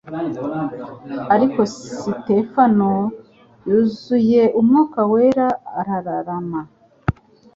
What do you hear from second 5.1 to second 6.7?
Wera arararama